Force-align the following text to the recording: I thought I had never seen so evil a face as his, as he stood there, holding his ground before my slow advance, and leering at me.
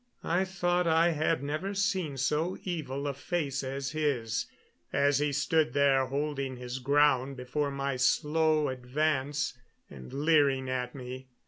I 0.23 0.45
thought 0.45 0.87
I 0.87 1.11
had 1.11 1.43
never 1.43 1.75
seen 1.75 2.17
so 2.17 2.57
evil 2.63 3.05
a 3.05 3.13
face 3.13 3.63
as 3.63 3.91
his, 3.91 4.47
as 4.91 5.19
he 5.19 5.31
stood 5.31 5.73
there, 5.73 6.07
holding 6.07 6.57
his 6.57 6.79
ground 6.79 7.37
before 7.37 7.69
my 7.69 7.97
slow 7.97 8.69
advance, 8.69 9.55
and 9.91 10.11
leering 10.11 10.71
at 10.71 10.95
me. 10.95 11.27